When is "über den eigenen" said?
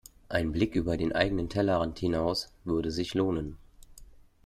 0.73-1.47